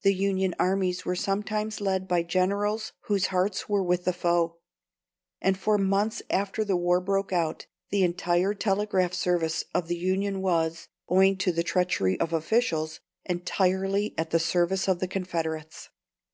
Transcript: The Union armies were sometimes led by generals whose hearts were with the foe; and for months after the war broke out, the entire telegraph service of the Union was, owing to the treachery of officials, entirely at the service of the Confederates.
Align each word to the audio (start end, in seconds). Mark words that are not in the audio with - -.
The 0.00 0.14
Union 0.14 0.54
armies 0.58 1.04
were 1.04 1.14
sometimes 1.14 1.78
led 1.78 2.08
by 2.08 2.22
generals 2.22 2.94
whose 3.02 3.26
hearts 3.26 3.68
were 3.68 3.82
with 3.82 4.04
the 4.06 4.14
foe; 4.14 4.56
and 5.42 5.58
for 5.58 5.76
months 5.76 6.22
after 6.30 6.64
the 6.64 6.74
war 6.74 7.02
broke 7.02 7.34
out, 7.34 7.66
the 7.90 8.02
entire 8.02 8.54
telegraph 8.54 9.12
service 9.12 9.64
of 9.74 9.88
the 9.88 9.96
Union 9.98 10.40
was, 10.40 10.88
owing 11.06 11.36
to 11.36 11.52
the 11.52 11.62
treachery 11.62 12.18
of 12.18 12.32
officials, 12.32 13.00
entirely 13.26 14.14
at 14.16 14.30
the 14.30 14.40
service 14.40 14.88
of 14.88 15.00
the 15.00 15.06
Confederates. 15.08 15.90